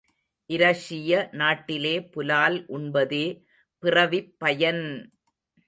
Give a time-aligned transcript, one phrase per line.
[0.49, 3.25] இரஷிய நாட்டிலே புலால் உண்பதே
[3.83, 4.85] பிறவிப்பயன்!